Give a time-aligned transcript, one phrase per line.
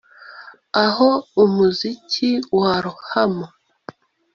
[0.85, 1.09] aho
[1.43, 3.47] umuziki warohama